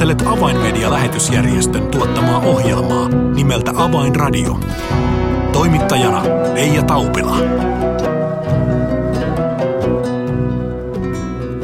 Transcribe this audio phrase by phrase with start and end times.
[0.00, 4.60] Kuuntelet Avainmedia-lähetysjärjestön tuottamaa ohjelmaa nimeltä Avainradio.
[5.52, 6.22] Toimittajana
[6.54, 7.36] Leija Taupila.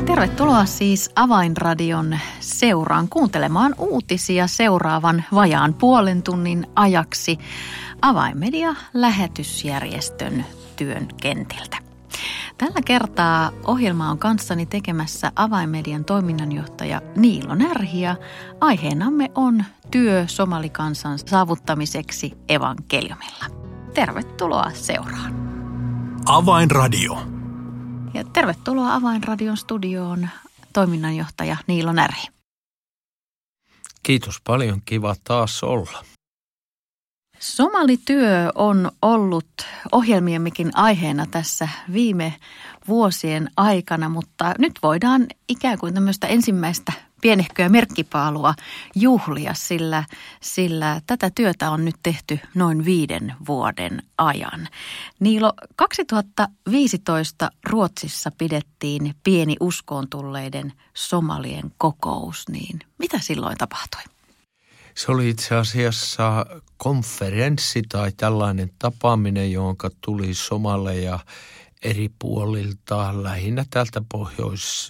[0.07, 7.39] Tervetuloa siis Avainradion seuraan kuuntelemaan uutisia seuraavan vajaan puolen tunnin ajaksi
[8.03, 10.45] Avainmedia-lähetysjärjestön
[10.77, 11.86] työn kentiltä.
[12.59, 18.17] Tällä kertaa ohjelma on kanssani tekemässä avainmedian toiminnanjohtaja Niilo Närhi ja
[18.61, 23.45] aiheenamme on työ somalikansan saavuttamiseksi evankeliumilla.
[23.95, 25.35] Tervetuloa seuraan.
[26.27, 27.19] Avainradio.
[28.15, 30.29] Ja tervetuloa Avainradion studioon
[30.73, 32.29] toiminnanjohtaja Niilo Närhi.
[34.03, 36.05] Kiitos paljon, kiva taas olla.
[37.39, 39.49] Somalityö on ollut
[39.93, 42.35] ohjelmiemmekin aiheena tässä viime
[42.89, 48.55] vuosien aikana, mutta nyt voidaan ikään kuin tämmöistä ensimmäistä pienehköä merkkipaalua
[48.95, 50.05] juhlia, sillä,
[50.41, 54.69] sillä tätä työtä on nyt tehty noin viiden vuoden ajan.
[55.21, 64.16] Niilo, 2015 Ruotsissa pidettiin pieni uskoon tulleiden somalien kokous, niin mitä silloin tapahtui?
[64.97, 71.19] Se oli itse asiassa konferenssi tai tällainen tapaaminen, jonka tuli somaleja
[71.83, 74.89] eri puolilta, lähinnä täältä Pohjois,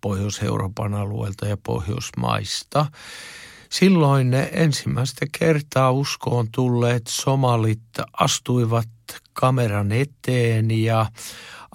[0.00, 2.86] Pohjois-Euroopan alueelta ja Pohjoismaista.
[3.70, 7.82] Silloin ne ensimmäistä kertaa uskoon tulleet somalit
[8.12, 8.88] astuivat
[9.32, 11.06] kameran eteen ja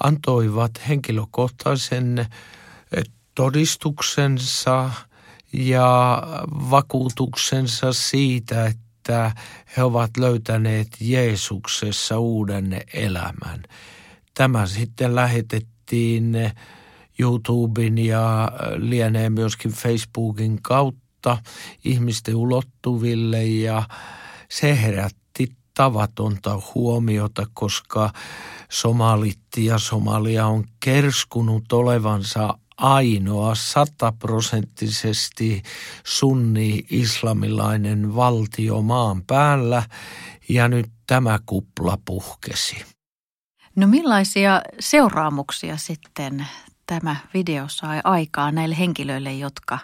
[0.04, 2.26] antoivat henkilökohtaisen
[3.36, 4.92] todistuksensa–
[5.54, 6.24] ja
[6.70, 9.32] vakuutuksensa siitä, että
[9.78, 13.64] he ovat löytäneet Jeesuksessa uuden elämän.
[14.34, 16.36] Tämä sitten lähetettiin
[17.20, 21.38] YouTuben ja lienee myöskin Facebookin kautta
[21.86, 23.84] ihmisten ulottuville ja
[24.50, 25.20] se herätti
[25.74, 28.14] tavatonta huomiota, koska
[28.70, 35.64] somalit ja Somalia on kerskunut olevansa ainoa sataprosenttisesti
[36.06, 39.84] sunni-islamilainen valtio maan päällä
[40.50, 42.86] ja nyt tämä kupla puhkesi.
[43.76, 46.48] No millaisia seuraamuksia sitten
[46.86, 49.80] tämä video sai aikaa näille henkilöille, jotka,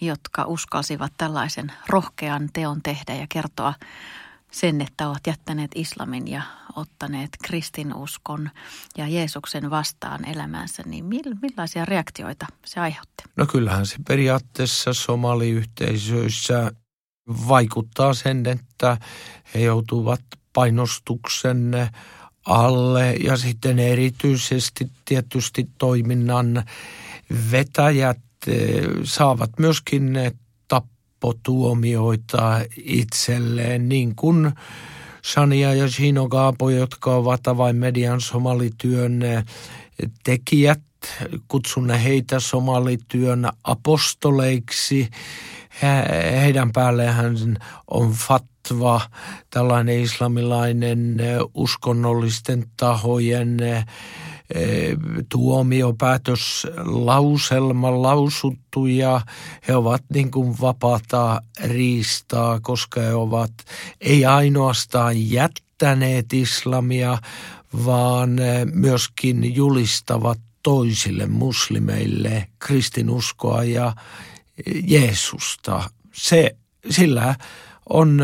[0.00, 3.74] jotka uskalsivat tällaisen rohkean teon tehdä ja kertoa
[4.50, 6.42] sen, että ovat jättäneet islamin ja
[6.76, 8.50] ottaneet kristinuskon
[8.96, 11.04] ja Jeesuksen vastaan elämänsä, niin
[11.42, 13.22] millaisia reaktioita se aiheutti?
[13.36, 16.72] No kyllähän se periaatteessa somaliyhteisöissä
[17.48, 18.96] vaikuttaa sen, että
[19.54, 20.20] he joutuvat
[20.52, 21.72] painostuksen
[22.46, 26.64] alle ja sitten erityisesti tietysti toiminnan
[27.50, 30.16] vetäjät eh, saavat myöskin
[31.20, 34.52] tappotuomioita itselleen, niin kuin
[35.24, 39.20] Shania ja Gino Gaapo, jotka ovat avainmedian somalityön
[40.24, 40.80] tekijät.
[41.48, 45.08] Kutsun heitä somalityön apostoleiksi.
[45.82, 45.88] He,
[46.40, 47.56] heidän päälleen
[47.90, 49.00] on fatva,
[49.50, 51.16] tällainen islamilainen
[51.54, 53.56] uskonnollisten tahojen
[55.28, 59.20] tuomiopäätöslauselma lausuttu ja
[59.68, 63.52] he ovat niin kuin vapaata riistaa, koska he ovat
[64.00, 67.18] ei ainoastaan jättäneet islamia,
[67.84, 68.30] vaan
[68.72, 73.92] myöskin julistavat toisille muslimeille kristinuskoa ja
[74.84, 75.90] Jeesusta.
[76.12, 76.56] Se,
[76.90, 77.34] sillä
[77.88, 78.20] on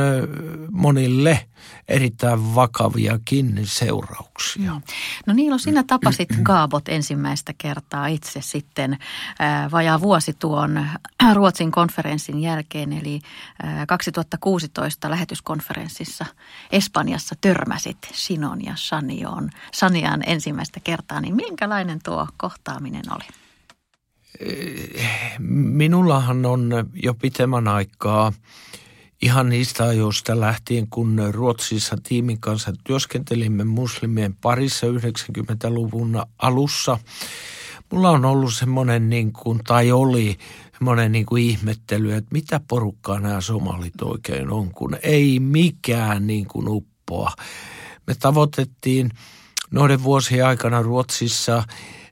[0.70, 1.46] monille
[1.88, 4.72] erittäin vakaviakin seurauksia.
[4.72, 4.82] Mm.
[5.26, 8.98] No Niilo, sinä tapasit Gaabot ensimmäistä kertaa itse sitten
[9.72, 10.86] vajaa vuosi tuon
[11.34, 13.20] Ruotsin konferenssin jälkeen, eli
[13.88, 16.26] 2016 lähetyskonferenssissa
[16.72, 23.24] Espanjassa törmäsit Sinon ja Sanioon, Saniaan ensimmäistä kertaa, niin minkälainen tuo kohtaaminen oli?
[25.48, 28.32] Minullahan on jo pitemmän aikaa–
[29.22, 36.98] ihan niistä ajoista lähtien, kun Ruotsissa tiimin kanssa työskentelimme muslimien parissa 90-luvun alussa.
[37.92, 40.38] Mulla on ollut semmoinen niin kuin, tai oli
[40.78, 46.46] semmoinen niin kuin ihmettely, että mitä porukkaa nämä somalit oikein on, kun ei mikään niin
[46.46, 47.32] kuin uppoa.
[48.06, 49.10] Me tavoitettiin
[49.70, 51.62] noiden vuosien aikana Ruotsissa–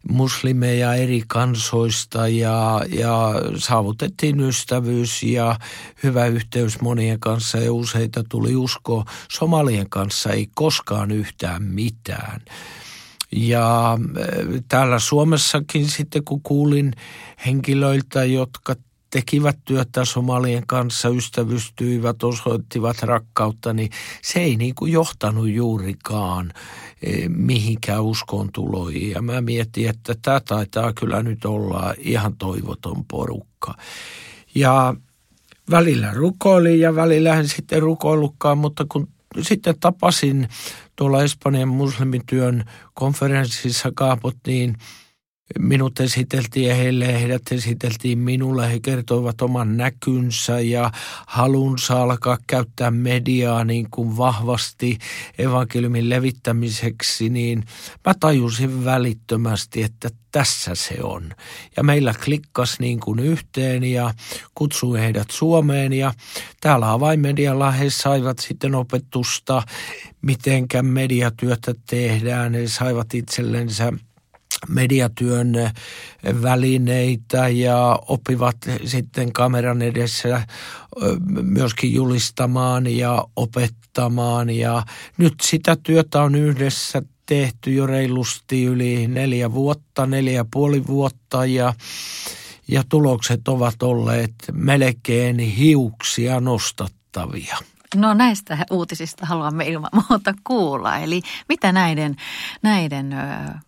[0.09, 5.59] muslimeja eri kansoista ja, ja saavutettiin ystävyys ja
[6.03, 9.05] hyvä yhteys monien kanssa ja useita tuli usko.
[9.31, 12.41] Somalien kanssa ei koskaan yhtään mitään.
[13.33, 16.93] Ja äh, täällä Suomessakin sitten kun kuulin
[17.47, 18.75] henkilöiltä, jotka
[19.11, 23.91] tekivät työtä somalien kanssa, ystävystyivät, osoittivat rakkautta, niin
[24.23, 26.53] se ei niin kuin johtanut juurikaan
[27.05, 28.03] e, mihinkään
[28.53, 29.11] tuloihin.
[29.11, 33.75] Ja mä mietin, että tämä taitaa kyllä nyt olla ihan toivoton porukka.
[34.55, 34.95] Ja
[35.71, 39.09] välillä rukoilin ja välillä en sitten rukoillutkaan, mutta kun
[39.41, 40.49] sitten tapasin
[40.97, 42.65] tuolla Espanjan muslimityön
[42.95, 44.77] konferenssissa kaapot, niin–
[45.59, 48.73] minut esiteltiin ja heille heidät esiteltiin minulle.
[48.73, 50.91] He kertoivat oman näkynsä ja
[51.27, 54.99] halunsa alkaa käyttää mediaa niin kuin vahvasti
[55.39, 57.65] evankeliumin levittämiseksi, niin
[58.07, 61.31] mä tajusin välittömästi, että tässä se on.
[61.77, 64.15] Ja meillä klikkas niin kuin yhteen ja
[64.55, 66.15] kutsuin heidät Suomeen ja
[66.61, 69.63] täällä avainmedialla he saivat sitten opetusta,
[70.23, 72.55] mitenkä mediatyötä tehdään.
[72.55, 73.93] He saivat itsellensä
[74.69, 75.71] mediatyön
[76.43, 80.47] välineitä ja oppivat sitten kameran edessä
[81.43, 84.51] myöskin julistamaan ja opettamaan.
[84.51, 84.83] Ja
[85.17, 91.47] nyt sitä työtä on yhdessä tehty jo reilusti yli neljä vuotta, neljä ja puoli vuotta
[91.47, 91.75] ja,
[92.69, 97.57] ja tulokset ovat olleet melkein hiuksia nostattavia.
[97.95, 100.99] No näistä uutisista haluamme ilman muuta kuulla.
[100.99, 102.17] Eli mitä näiden,
[102.63, 103.17] näiden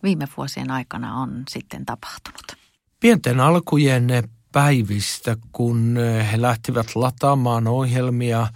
[0.03, 2.57] viime vuosien aikana on sitten tapahtunut?
[2.99, 4.07] Pienten alkujen
[4.51, 5.97] päivistä, kun
[6.31, 8.47] he lähtivät lataamaan ohjelmia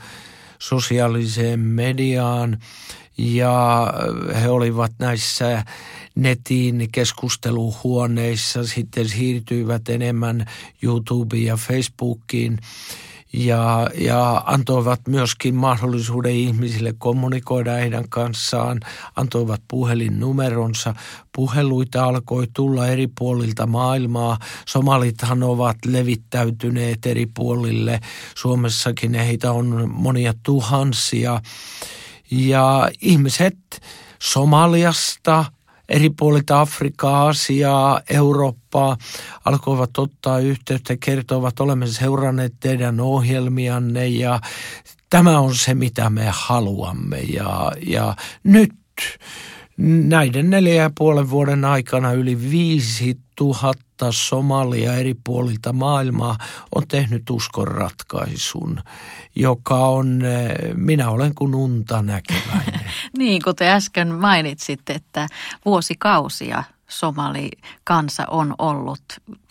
[0.60, 2.58] sosiaaliseen mediaan
[3.18, 3.88] ja
[4.42, 5.66] he olivat näissä
[6.16, 10.46] netin keskusteluhuoneissa, sitten siirtyivät enemmän
[10.84, 12.58] YouTubeen ja Facebookiin–
[13.34, 18.80] ja, ja antoivat myöskin mahdollisuuden ihmisille kommunikoida heidän kanssaan,
[19.16, 20.96] antoivat puhelinnumeronsa.
[21.36, 24.38] Puheluita alkoi tulla eri puolilta maailmaa.
[24.68, 28.00] Somalithan ovat levittäytyneet eri puolille.
[28.36, 31.42] Suomessakin heitä on monia tuhansia.
[32.32, 33.58] Ja ihmiset
[34.20, 35.46] Somaliasta–
[35.92, 38.98] eri puolilta Afrikaa, Aasiaa, Eurooppaa
[39.46, 44.40] alkoivat ottaa yhteyttä, kertoivat olemme seuranneet teidän ohjelmianne ja
[45.10, 47.18] tämä on se, mitä me haluamme.
[47.18, 48.74] Ja, ja nyt
[49.84, 56.38] näiden neljä ja puolen vuoden aikana yli viisi tuhatta Somalia eri puolilta maailmaa
[56.76, 58.80] on tehnyt uskon ratkaisun,
[59.36, 62.92] joka on, eh, minä olen kuin unta näkeväinen.
[63.18, 65.28] niin, kuten äsken mainitsit, että
[65.66, 67.50] vuosikausia somali
[67.84, 69.04] kansa on ollut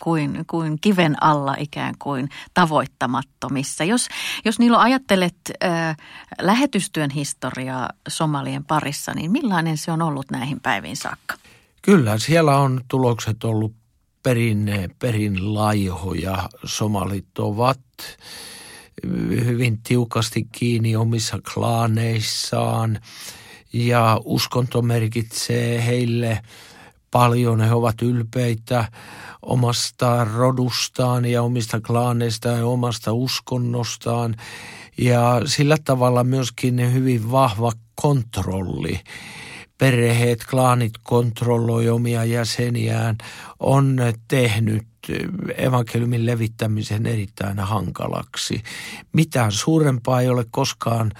[0.03, 3.83] kuin, kuin kiven alla ikään kuin tavoittamattomissa.
[3.83, 4.07] Jos,
[4.45, 5.97] jos Niilo ajattelet äh,
[6.41, 11.35] lähetystyön historiaa somalien parissa, niin millainen se on ollut näihin päiviin saakka?
[11.81, 13.73] Kyllä, siellä on tulokset ollut
[14.23, 16.49] perin, perin laihoja.
[16.65, 17.79] Somalit ovat
[19.45, 22.99] hyvin tiukasti kiinni omissa klaaneissaan
[23.73, 26.41] ja uskonto merkitsee heille–
[27.11, 27.61] paljon.
[27.61, 28.91] He ovat ylpeitä
[29.41, 34.35] omasta rodustaan ja omista klaaneistaan ja omasta uskonnostaan.
[34.97, 38.99] Ja sillä tavalla myöskin hyvin vahva kontrolli.
[39.77, 43.17] Perheet, klaanit kontrolloi omia jäseniään,
[43.59, 43.97] on
[44.27, 44.87] tehnyt
[45.57, 48.63] evankeliumin levittämisen erittäin hankalaksi.
[49.13, 51.11] Mitään suurempaa ei ole koskaan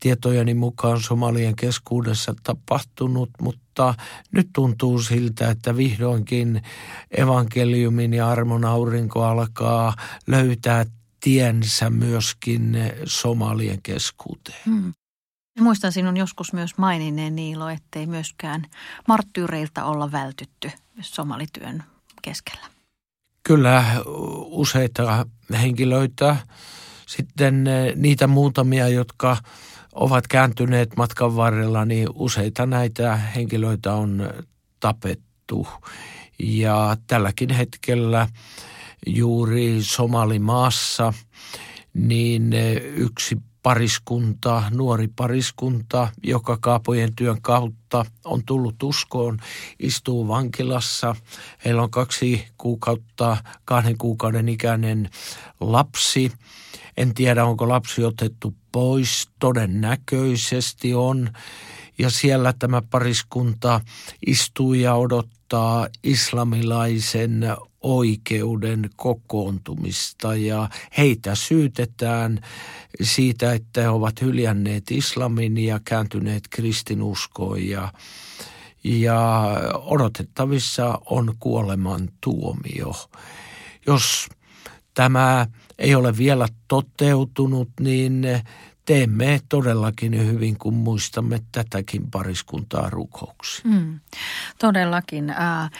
[0.00, 3.61] tietojeni mukaan somalien keskuudessa tapahtunut, mutta
[4.32, 6.62] nyt tuntuu siltä, että vihdoinkin
[7.10, 10.84] evankeliumin ja armon aurinko alkaa löytää
[11.20, 14.60] tiensä myöskin somalien keskuuteen.
[14.66, 14.94] Hmm.
[15.60, 18.66] Muistan sinun joskus myös maininneen Niilo, ettei myöskään
[19.08, 21.82] marttyyreiltä olla vältytty somalityön
[22.22, 22.66] keskellä.
[23.42, 23.84] Kyllä
[24.44, 26.36] useita henkilöitä,
[27.06, 27.64] sitten
[27.96, 29.36] niitä muutamia, jotka
[29.92, 34.30] ovat kääntyneet matkan varrella, niin useita näitä henkilöitä on
[34.80, 35.66] tapettu.
[36.38, 38.28] Ja tälläkin hetkellä
[39.06, 41.12] juuri Somalimaassa
[41.94, 42.52] niin
[42.96, 49.38] yksi pariskunta, nuori pariskunta, joka kaapojen työn kautta on tullut uskoon,
[49.78, 51.16] istuu vankilassa.
[51.64, 55.10] Heillä on kaksi kuukautta, kahden kuukauden ikäinen
[55.60, 56.32] lapsi.
[56.96, 61.30] En tiedä, onko lapsi otettu pois, todennäköisesti on.
[61.98, 63.80] Ja siellä tämä pariskunta
[64.26, 72.40] istuu ja odottaa islamilaisen oikeuden kokoontumista ja heitä syytetään
[73.02, 77.92] siitä, että he ovat hyljänneet islamin ja kääntyneet kristinuskoon ja,
[78.84, 79.42] ja
[79.74, 82.94] odotettavissa on kuoleman tuomio.
[83.86, 84.28] Jos
[84.94, 85.46] tämä
[85.78, 88.26] ei ole vielä toteutunut, niin
[88.84, 93.62] teemme todellakin hyvin, kun muistamme tätäkin pariskuntaa rukouksi.
[93.64, 94.00] Mm,
[94.58, 95.30] todellakin.
[95.30, 95.70] Äh,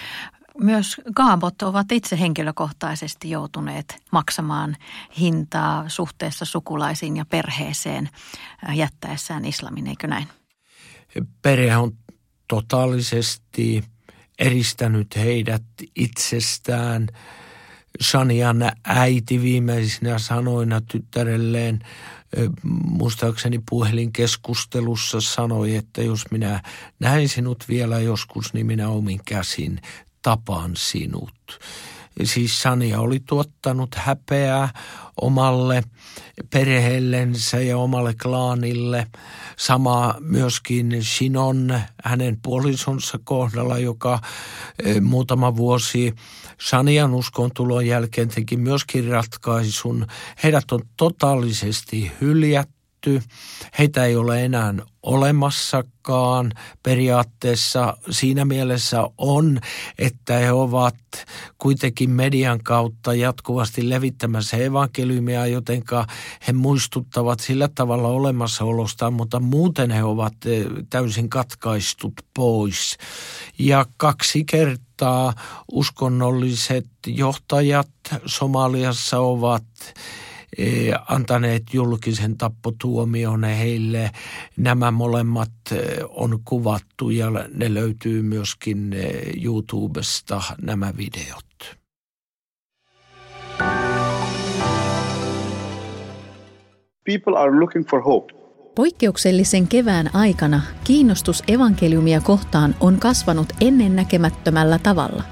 [0.59, 4.77] myös gaabot ovat itse henkilökohtaisesti joutuneet maksamaan
[5.19, 8.09] hintaa suhteessa sukulaisiin ja perheeseen
[8.69, 10.29] äh, jättäessään islamin, eikö näin?
[11.43, 11.93] Perhe on
[12.49, 13.85] totaalisesti
[14.39, 15.63] eristänyt heidät
[15.97, 17.09] itsestään.
[18.03, 21.81] Shanian äiti viimeisinä sanoina tyttärelleen
[22.85, 26.63] muistaakseni puhelinkeskustelussa sanoi, että jos minä
[27.01, 29.81] näin sinut vielä joskus, niin minä omin käsin
[30.23, 31.61] tapaan sinut.
[32.25, 34.69] Siis Sania oli tuottanut häpeää
[35.21, 35.85] omalle
[36.51, 39.07] perheellensä ja omalle klaanille.
[39.57, 44.21] Sama myöskin Shinon, hänen puolisonsa kohdalla, joka
[45.01, 46.15] muutama vuosi
[46.63, 50.07] Sanian uskon tulon jälkeen teki myöskin ratkaisun.
[50.43, 53.23] Heidät on totaalisesti hyljätty tehty.
[53.79, 56.53] Heitä ei ole enää olemassakaan.
[56.83, 59.61] Periaatteessa siinä mielessä on,
[59.99, 60.97] että he ovat
[61.59, 66.07] kuitenkin median kautta jatkuvasti levittämässä evankeliumia, jotenka
[66.47, 72.97] he muistuttavat sillä tavalla olemassaolostaan, mutta muuten he ovat eh, täysin katkaistut pois.
[73.59, 75.35] Ja kaksi kertaa
[75.73, 77.89] uskonnolliset johtajat
[78.27, 80.32] Somaliassa ovat E,
[81.09, 84.11] antaneet julkisen tappotuomion heille.
[84.57, 85.77] Nämä molemmat e,
[86.09, 89.11] on kuvattu ja ne löytyy myöskin e,
[89.45, 91.77] YouTubesta nämä videot.
[97.05, 98.35] People are looking for hope.
[98.75, 105.32] Poikkeuksellisen kevään aikana kiinnostus evankeliumia kohtaan on kasvanut ennennäkemättömällä tavalla.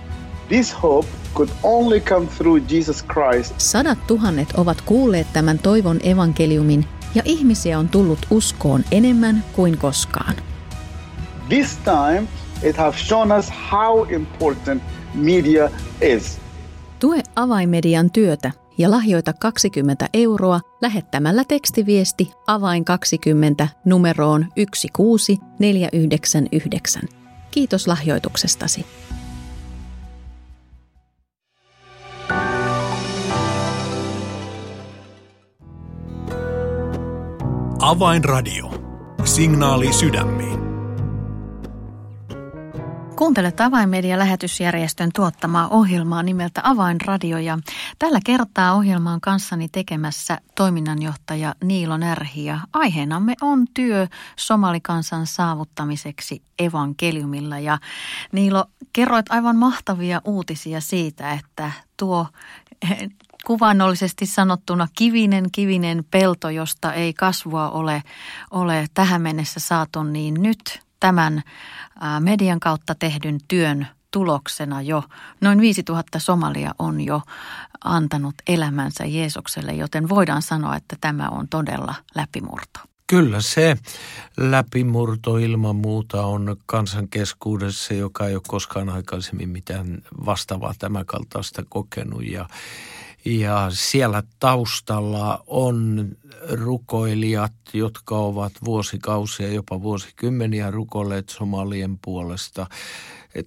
[0.51, 3.55] This hope could only come through Jesus Christ.
[3.59, 10.35] Sadat tuhannet ovat kuulleet tämän toivon evankeliumin ja ihmisiä on tullut uskoon enemmän kuin koskaan.
[11.49, 12.23] This time
[12.63, 14.83] it has shown us how important
[15.15, 16.39] media is.
[16.99, 27.03] Tue avaimedian työtä ja lahjoita 20 euroa lähettämällä tekstiviesti avain 20 numeroon 16499.
[27.51, 28.87] Kiitos lahjoituksestasi.
[37.83, 38.71] Avainradio.
[39.25, 40.61] Signaali sydämiin.
[43.17, 47.59] Kuuntelet Avainmedia lähetysjärjestön tuottamaa ohjelmaa nimeltä Avainradio ja
[47.99, 54.07] tällä kertaa ohjelmaan kanssani tekemässä toiminnanjohtaja Niilo Närhi ja aiheenamme on työ
[54.37, 57.79] somalikansan saavuttamiseksi evankeliumilla ja
[58.33, 62.27] Niilo kerroit aivan mahtavia uutisia siitä, että tuo
[63.47, 68.03] kuvannollisesti sanottuna kivinen, kivinen pelto, josta ei kasvua ole,
[68.51, 71.43] ole tähän mennessä saatu, niin nyt tämän
[72.21, 75.05] median kautta tehdyn työn tuloksena jo
[75.41, 77.23] noin 5000 somalia on jo
[77.85, 82.81] antanut elämänsä Jeesukselle, joten voidaan sanoa, että tämä on todella läpimurto.
[83.11, 83.77] Kyllä se
[84.37, 91.63] läpimurto ilman muuta on kansan keskuudessa, joka ei ole koskaan aikaisemmin mitään vastaavaa tämän kaltaista
[91.69, 92.27] kokenut.
[92.27, 92.49] Ja,
[93.25, 96.09] ja siellä taustalla on
[96.51, 102.67] rukoilijat, jotka ovat vuosikausia, jopa vuosikymmeniä rukoilleet somalien puolesta.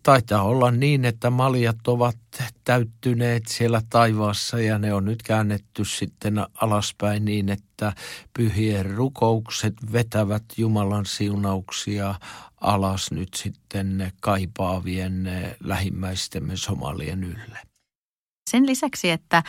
[0.03, 2.17] Taitaa olla niin, että maljat ovat
[2.63, 7.93] täyttyneet siellä taivaassa ja ne on nyt käännetty sitten alaspäin niin, että
[8.33, 12.15] pyhien rukoukset vetävät Jumalan siunauksia
[12.61, 15.29] alas nyt sitten kaipaavien
[15.63, 17.59] lähimmäistemme somalien ylle.
[18.49, 19.43] Sen lisäksi, että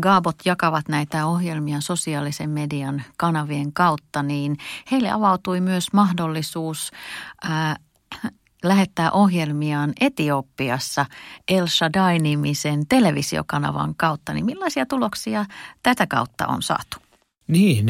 [0.00, 4.56] Gaabot jakavat näitä ohjelmia sosiaalisen median kanavien kautta, niin
[4.90, 6.90] heille avautui myös mahdollisuus
[8.64, 11.06] lähettää ohjelmiaan Etiopiassa
[11.48, 14.32] El Shaddai-nimisen televisiokanavan kautta.
[14.32, 15.44] Niin millaisia tuloksia
[15.82, 16.96] tätä kautta on saatu?
[17.48, 17.86] Niin,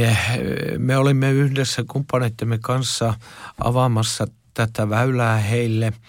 [0.79, 3.15] me olimme yhdessä kumppaneittemme kanssa
[3.65, 5.93] avaamassa tätä väylää heille–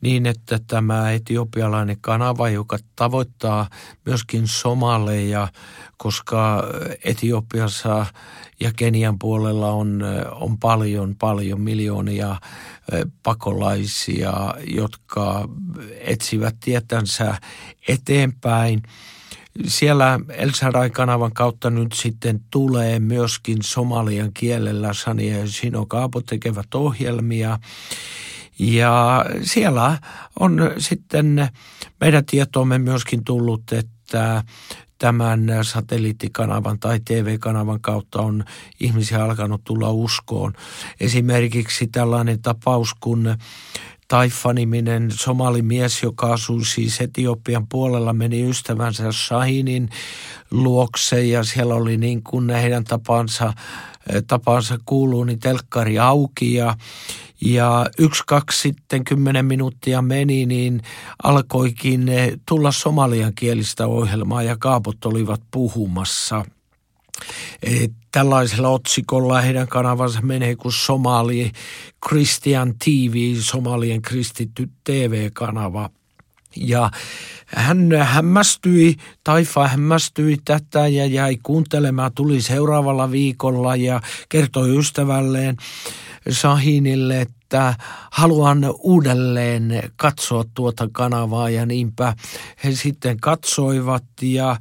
[0.00, 3.68] niin, että tämä etiopialainen kanava, joka tavoittaa
[4.06, 5.48] myöskin somaleja,
[5.96, 6.64] koska
[7.04, 8.06] Etiopiassa
[8.60, 12.36] ja Kenian puolella on, on paljon, paljon miljoonia
[13.22, 15.48] pakolaisia, jotka
[16.00, 17.38] etsivät tietänsä
[17.88, 18.82] eteenpäin.
[19.66, 20.50] Siellä El
[20.92, 27.58] kanavan kautta nyt sitten tulee myöskin somalian kielellä Sania ja Sino Kaapo tekevät ohjelmia.
[28.58, 29.98] Ja siellä
[30.40, 31.48] on sitten
[32.00, 34.44] meidän tietoomme myöskin tullut, että
[34.98, 38.44] tämän satelliittikanavan tai TV-kanavan kautta on
[38.80, 40.52] ihmisiä alkanut tulla uskoon.
[41.00, 43.36] Esimerkiksi tällainen tapaus, kun
[44.08, 49.90] Taifa-niminen somalimies, joka asui siis Etiopian puolella, meni ystävänsä Shahinin
[50.50, 53.52] luokse ja siellä oli niin kuin heidän tapansa,
[54.26, 56.76] tapansa kuuluu, niin telkkari auki ja
[57.40, 60.82] ja yksi, kaksi sitten kymmenen minuuttia meni, niin
[61.22, 62.10] alkoikin
[62.48, 66.44] tulla somalian kielistä ohjelmaa ja kaapot olivat puhumassa.
[67.62, 71.52] Et tällaisella otsikolla heidän kanavansa menee kuin Somali
[72.08, 75.90] Christian TV, Somalien kristitty TV-kanava.
[76.56, 76.90] Ja
[77.46, 85.56] hän hämmästyi, Taifa hämmästyi tätä ja jäi kuuntelemaan, tuli seuraavalla viikolla ja kertoi ystävälleen,
[86.30, 87.74] Sahinille, että
[88.10, 92.14] haluan uudelleen katsoa tuota kanavaa ja niinpä
[92.64, 94.04] he sitten katsoivat.
[94.22, 94.56] Ja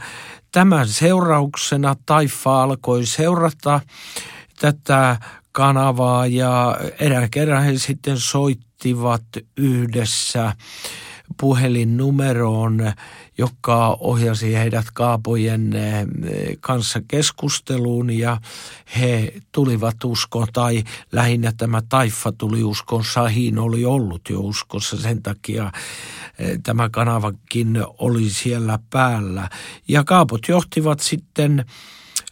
[0.51, 3.81] tämän seurauksena Taifa alkoi seurata
[4.59, 5.17] tätä
[5.51, 9.23] kanavaa ja erään kerran he sitten soittivat
[9.57, 10.53] yhdessä
[11.39, 12.93] puhelinnumeroon,
[13.37, 16.07] joka ohjasi heidät kaapojen eh,
[16.59, 18.37] kanssa keskusteluun ja
[18.99, 23.05] he tulivat uskoon tai lähinnä tämä Taifa tuli uskoon.
[23.05, 25.71] Sahin oli ollut jo uskossa, sen takia
[26.39, 29.49] eh, tämä kanavakin oli siellä päällä.
[29.87, 31.65] Ja kaapot johtivat sitten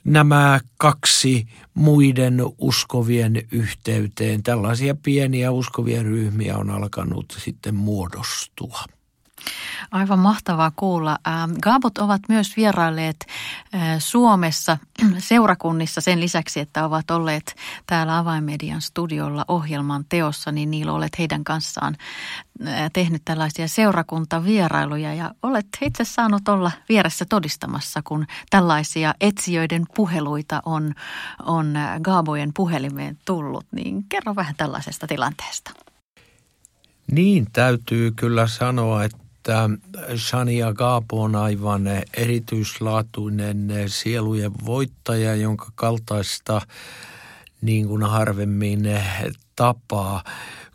[0.04, 4.44] nämä kaksi muiden uskovien yhteyteen.
[4.44, 8.80] Tällaisia pieniä uskovien ryhmiä on alkanut sitten muodostua.
[9.92, 11.18] Aivan mahtavaa kuulla.
[11.28, 13.26] Ähm, Gaabot ovat myös vierailleet
[13.76, 14.78] äh, Suomessa
[15.18, 17.56] seurakunnissa sen lisäksi, että ovat olleet
[17.88, 21.96] täällä Avainmedian studiolla ohjelman teossa, niin niillä olet heidän kanssaan
[22.68, 30.62] äh, tehnyt tällaisia seurakuntavierailuja ja olet itse saanut olla vieressä todistamassa, kun tällaisia etsijöiden puheluita
[30.66, 30.94] on,
[31.44, 33.66] on äh, Gaabojen puhelimeen tullut.
[33.72, 35.72] Niin kerro vähän tällaisesta tilanteesta.
[37.12, 39.70] Niin, täytyy kyllä sanoa, että että
[40.18, 46.62] Shania Gaapo on aivan erityislaatuinen sielujen voittaja, jonka kaltaista
[47.62, 48.82] niin kuin harvemmin
[49.56, 50.24] tapaa.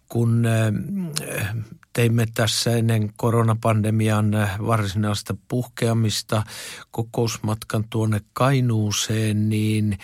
[0.09, 1.47] Kun eh,
[1.93, 4.31] teimme tässä ennen koronapandemian
[4.67, 6.43] varsinaista puhkeamista
[6.91, 9.99] kokousmatkan tuonne Kainuuseen, niin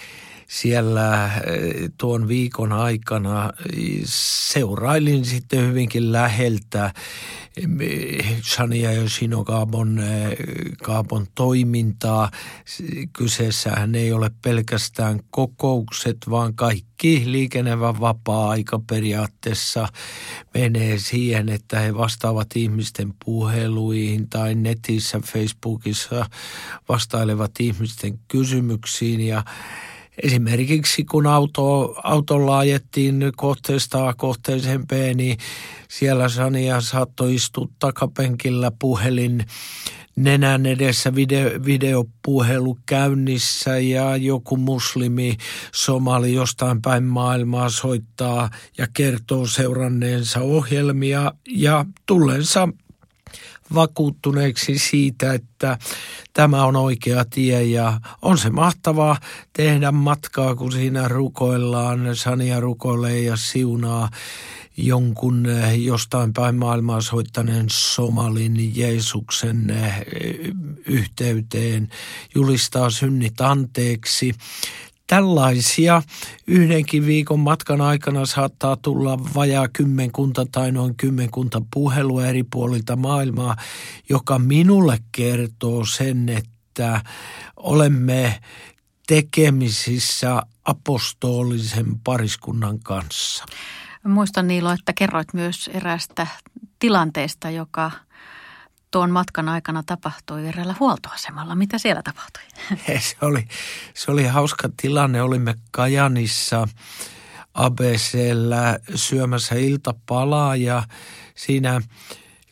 [0.49, 3.53] siellä eh, tuon viikon aikana
[4.53, 6.93] seurailin sitten hyvinkin läheltä
[8.43, 10.37] Shania ja Shino Kaapon, eh,
[10.83, 12.31] Kaapon toimintaa.
[13.13, 19.89] Kyseessähän ei ole pelkästään kokoukset, vaan kaikki liikenevä vapaa-aika periaatteessa
[20.55, 26.27] menee siihen, että he vastaavat ihmisten puheluihin tai netissä, Facebookissa
[26.89, 29.45] vastailevat ihmisten kysymyksiin ja
[30.23, 35.39] Esimerkiksi kun auto, autolla ajettiin kohteesta A kohteeseen B, niin
[35.89, 39.45] siellä Sania saattoi istua takapenkillä puhelin
[40.17, 45.37] nenän edessä video, videopuhelu käynnissä ja joku muslimi
[45.75, 52.69] somali jostain päin maailmaa soittaa ja kertoo seuranneensa ohjelmia ja tullensa
[53.75, 55.79] vakuuttuneeksi siitä, että
[56.33, 59.17] tämä on oikea tie ja on se mahtavaa
[59.53, 64.09] tehdä matkaa, kun siinä rukoillaan, Sania rukoilee ja siunaa
[64.77, 70.07] jonkun eh, jostain päin maailmaa soittaneen Somalin Jeesuksen eh,
[70.87, 71.89] yhteyteen,
[72.35, 74.35] julistaa synnit anteeksi
[75.07, 76.03] tällaisia
[76.47, 83.57] yhdenkin viikon matkan aikana saattaa tulla vajaa kymmenkunta tai noin kymmenkunta puhelua eri puolilta maailmaa,
[84.09, 87.01] joka minulle kertoo sen, että
[87.57, 88.41] olemme
[89.07, 93.45] tekemisissä apostolisen pariskunnan kanssa.
[94.05, 96.27] Muistan Niilo, että kerroit myös eräästä
[96.79, 97.91] tilanteesta, joka–
[98.95, 101.55] tuon matkan aikana tapahtui eräällä huoltoasemalla.
[101.55, 102.43] Mitä siellä tapahtui?
[103.01, 103.49] Se oli,
[103.95, 105.23] se oli hauska tilanne.
[105.23, 106.69] Olimme Kajanissa
[107.55, 110.83] ABCllä syömässä iltapalaa ja
[111.35, 111.81] siinä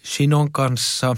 [0.03, 1.17] Sinon kanssa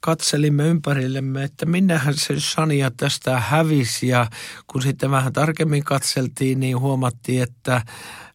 [0.00, 4.26] katselimme ympärillemme, että minnehän se Shania tästä hävisi ja
[4.66, 7.82] kun sitten vähän tarkemmin katseltiin, niin huomattiin, että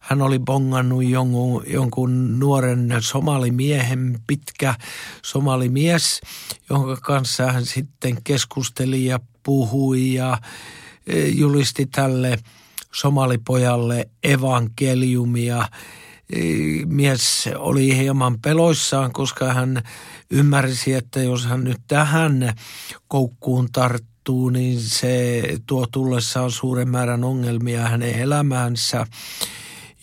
[0.00, 4.74] hän oli bongannut jonkun, jonkun nuoren somalimiehen, pitkä
[5.22, 6.20] somalimies,
[6.70, 10.38] jonka kanssa hän sitten keskusteli ja puhui ja
[11.06, 12.38] e, julisti tälle
[12.92, 15.68] somalipojalle evankeliumia.
[16.32, 16.40] E,
[16.86, 19.82] mies oli hieman peloissaan, koska hän
[20.30, 22.54] ymmärsi, että jos hän nyt tähän
[23.08, 29.06] koukkuun tarttuu, niin se tuo tullessaan suuren määrän ongelmia hänen elämäänsä.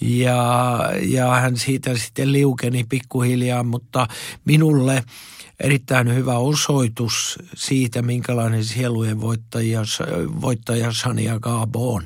[0.02, 4.08] Ja, ja hän siitä sitten liukeni pikkuhiljaa, mutta
[4.46, 5.04] minulle
[5.60, 9.82] erittäin hyvä osoitus siitä, minkälainen sielujen voittaja,
[10.42, 12.04] voittaja Sania Gaabo on.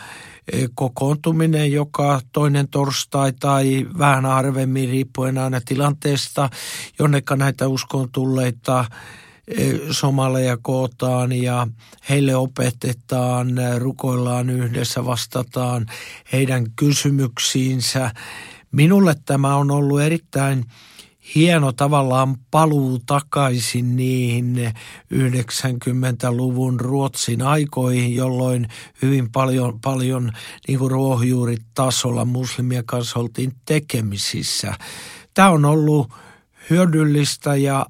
[0.52, 6.50] e, kokoontuminen joka toinen torstai tai vähän harvemmin riippuen aina tilanteesta,
[6.98, 8.84] jonneka näitä uskon tulleita e,
[9.90, 11.66] somaleja kootaan ja
[12.08, 15.86] heille opetetaan, rukoillaan yhdessä, vastataan
[16.32, 18.10] heidän kysymyksiinsä
[18.74, 20.64] Minulle tämä on ollut erittäin
[21.34, 24.72] hieno tavallaan paluu takaisin niihin
[25.14, 28.68] 90-luvun Ruotsin aikoihin, jolloin
[29.02, 30.32] hyvin paljon, paljon
[30.68, 34.74] niin kuin ruohonjuuritasolla muslimien kanssa oltiin tekemisissä.
[35.34, 36.12] Tämä on ollut
[36.70, 37.86] hyödyllistä ja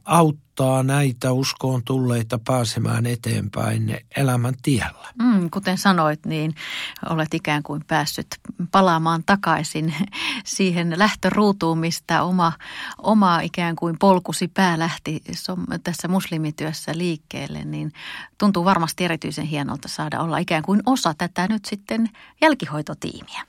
[0.61, 5.09] auttaa näitä uskoon tulleita pääsemään eteenpäin elämän tiellä.
[5.23, 6.55] Mm, kuten sanoit, niin
[7.11, 8.27] olet ikään kuin päässyt
[8.73, 9.95] palaamaan takaisin
[10.45, 12.53] siihen lähtöruutuun, mistä oma,
[12.99, 15.23] oma ikään kuin polkusi pää lähti
[15.85, 17.93] tässä muslimityössä liikkeelle, niin
[18.38, 22.09] tuntuu varmasti erityisen hienolta saada olla ikään kuin osa tätä nyt sitten
[22.40, 23.43] jälkihoitotiimiä.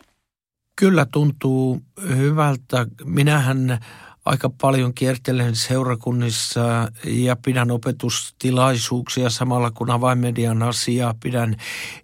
[0.76, 2.88] Kyllä tuntuu hyvältä.
[3.06, 3.80] Minähän
[4.26, 11.56] aika paljon kiertelen seurakunnissa ja pidän opetustilaisuuksia samalla kun avainmedian asiaa pidän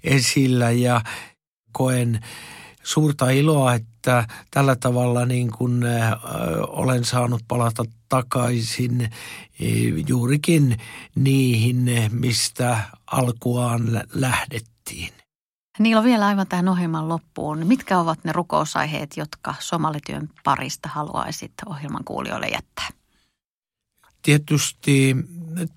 [0.03, 1.01] esillä ja
[1.71, 2.19] koen
[2.83, 5.83] suurta iloa, että tällä tavalla niin kuin
[6.67, 9.09] olen saanut palata takaisin
[10.07, 10.77] juurikin
[11.15, 15.20] niihin, mistä alkuaan lähdettiin.
[15.79, 17.67] Niillä on vielä aivan tähän ohjelman loppuun.
[17.67, 22.87] Mitkä ovat ne rukousaiheet, jotka somalityön parista haluaisit ohjelman kuulijoille jättää?
[24.21, 25.15] Tietysti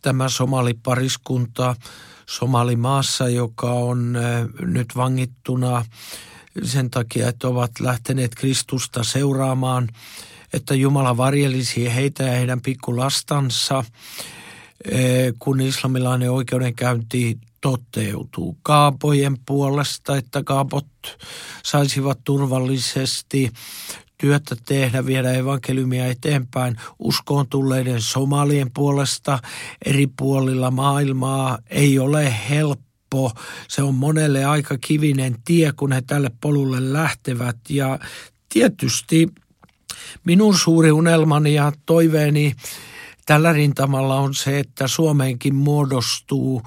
[0.02, 1.76] tämä somalipariskunta
[2.26, 4.18] Somalimaassa, joka on
[4.60, 5.84] nyt vangittuna
[6.62, 9.88] sen takia, että ovat lähteneet Kristusta seuraamaan,
[10.52, 13.84] että Jumala varjelisi heitä ja heidän pikkulastansa,
[15.38, 18.56] kun islamilainen oikeudenkäynti toteutuu.
[18.62, 20.86] Kaapojen puolesta, että kaapot
[21.64, 23.52] saisivat turvallisesti
[24.18, 26.76] työtä tehdä, viedä evankeliumia eteenpäin.
[26.98, 29.38] Uskoon tulleiden somalien puolesta
[29.86, 33.32] eri puolilla maailmaa ei ole helppo.
[33.68, 37.56] Se on monelle aika kivinen tie, kun he tälle polulle lähtevät.
[37.68, 37.98] Ja
[38.48, 39.28] tietysti
[40.24, 42.54] minun suuri unelmani ja toiveeni
[43.26, 46.62] tällä rintamalla on se, että Suomeenkin muodostuu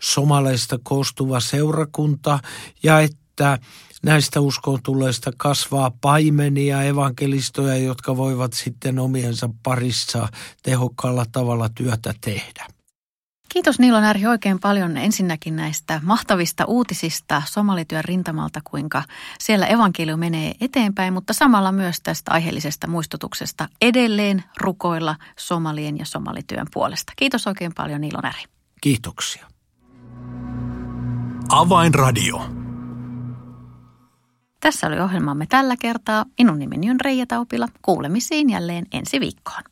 [0.00, 2.38] somaleista koostuva seurakunta
[2.82, 3.58] ja että
[4.02, 10.28] näistä uskoon tulleista kasvaa paimenia, evankelistoja, jotka voivat sitten omiensa parissa
[10.62, 12.79] tehokkaalla tavalla työtä tehdä.
[13.52, 19.02] Kiitos Niilo Närhi oikein paljon ensinnäkin näistä mahtavista uutisista somalityön rintamalta, kuinka
[19.40, 26.66] siellä evankeliu menee eteenpäin, mutta samalla myös tästä aiheellisesta muistutuksesta edelleen rukoilla somalien ja somalityön
[26.72, 27.12] puolesta.
[27.16, 28.44] Kiitos oikein paljon Niilo Närhi.
[28.80, 29.46] Kiitoksia.
[31.48, 32.50] Avainradio.
[34.60, 36.24] Tässä oli ohjelmamme tällä kertaa.
[36.38, 37.68] Minun nimeni on Reija Taupila.
[37.82, 39.62] Kuulemisiin jälleen ensi viikkoon.